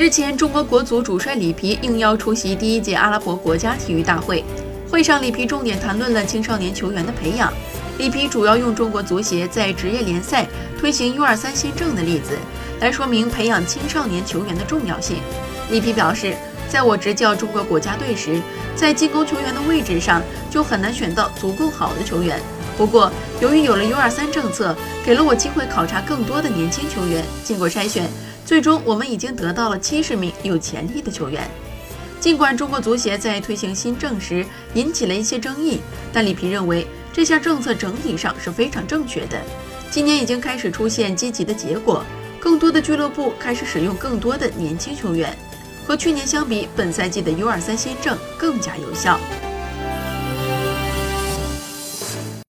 [0.00, 4.42] 日前，中国国足主帅里皮应邀出席第一届阿拉伯国家体育大会。
[4.90, 7.52] 会上，里皮重点谈论了青少年球员的培养。
[7.98, 10.46] 里皮主要用中国足协在职业联赛
[10.78, 12.38] 推行 U23 新政的例子
[12.80, 15.18] 来说明培养青少年球员的重要性。
[15.70, 16.34] 里皮表示，
[16.66, 18.40] 在我执教中国国家队时，
[18.74, 22.40] 在进攻球员的位置上就很难选到足够好的球员。
[22.78, 23.12] 不过，
[23.42, 24.74] 由于有了 U23 政策，
[25.04, 27.22] 给了我机会考察更多的年轻球员。
[27.44, 28.08] 经过筛选。
[28.50, 31.48] 最终，我们已经得到了七十名有潜力的球员。
[32.18, 34.44] 尽管中国足协在推行新政时
[34.74, 35.78] 引起了一些争议，
[36.12, 39.40] 但里皮认为这项政策整体上是非常正确的。
[39.88, 42.02] 今年已经开始出现积极的结果，
[42.40, 45.32] 更多的俱乐部开始使用更多的年轻球员。
[45.86, 49.16] 和去年相比，本赛季的 U23 新政更加有效。